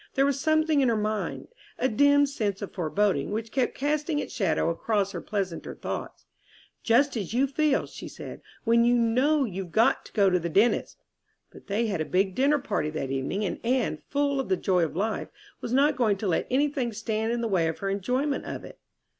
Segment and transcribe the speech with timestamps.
[0.15, 4.33] There was something in her mind, a dim sense of foreboding, which kept casting its
[4.33, 6.25] shadow across her pleasanter thoughts;
[6.81, 10.49] "Just as you feel," she said, "when you know you've got to go to the
[10.49, 10.97] dentist."
[11.51, 14.83] But they had a big dinner party that evening, and Anne, full of the joy
[14.83, 15.27] of life,
[15.61, 18.79] was not going to let anything stand in the way of her enjoyment of it.